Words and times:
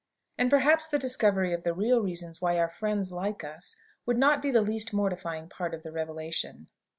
And, 0.35 0.49
perhaps, 0.49 0.87
the 0.87 0.97
discovery 0.97 1.53
of 1.53 1.61
the 1.61 1.75
real 1.75 1.99
reasons 2.01 2.41
why 2.41 2.57
our 2.57 2.71
friends 2.71 3.11
like 3.11 3.43
us, 3.43 3.75
would 4.07 4.17
not 4.17 4.41
be 4.41 4.49
the 4.49 4.63
least 4.63 4.93
mortifying 4.95 5.47
part 5.47 5.75
of 5.75 5.83
the 5.83 5.91
revelation. 5.91 6.69